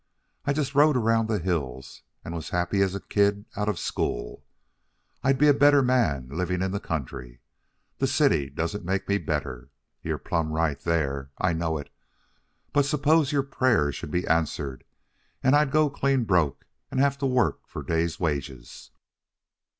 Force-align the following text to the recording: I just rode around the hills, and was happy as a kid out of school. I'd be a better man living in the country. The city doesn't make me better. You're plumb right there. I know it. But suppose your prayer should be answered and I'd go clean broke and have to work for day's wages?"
I 0.45 0.53
just 0.53 0.73
rode 0.73 0.97
around 0.97 1.27
the 1.27 1.37
hills, 1.37 2.01
and 2.25 2.33
was 2.33 2.49
happy 2.49 2.81
as 2.81 2.95
a 2.95 2.99
kid 2.99 3.45
out 3.55 3.69
of 3.69 3.77
school. 3.77 4.43
I'd 5.23 5.37
be 5.37 5.47
a 5.47 5.53
better 5.53 5.83
man 5.83 6.27
living 6.29 6.63
in 6.63 6.71
the 6.71 6.79
country. 6.79 7.39
The 7.99 8.07
city 8.07 8.49
doesn't 8.49 8.83
make 8.83 9.07
me 9.07 9.19
better. 9.19 9.69
You're 10.01 10.17
plumb 10.17 10.53
right 10.53 10.79
there. 10.79 11.29
I 11.37 11.53
know 11.53 11.77
it. 11.77 11.91
But 12.73 12.85
suppose 12.85 13.31
your 13.31 13.43
prayer 13.43 13.91
should 13.91 14.09
be 14.09 14.25
answered 14.27 14.85
and 15.43 15.55
I'd 15.55 15.69
go 15.69 15.87
clean 15.87 16.23
broke 16.23 16.65
and 16.89 16.99
have 16.99 17.19
to 17.19 17.27
work 17.27 17.67
for 17.67 17.83
day's 17.83 18.19
wages?" 18.19 18.89